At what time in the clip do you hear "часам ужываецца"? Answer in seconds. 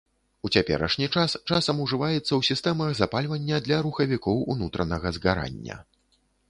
1.49-2.23